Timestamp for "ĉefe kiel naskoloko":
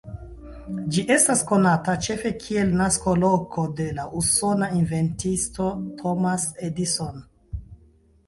2.05-3.65